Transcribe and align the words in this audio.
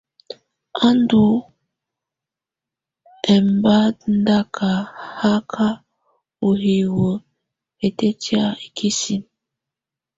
Á 0.85 0.87
ndù 0.99 1.23
ɔmbadaka 3.35 4.69
haka 5.19 5.67
ù 6.47 6.49
hiwǝ 6.63 7.09
hɛtɛtɛ̀á 7.79 8.43
ikisinǝ. 8.65 9.27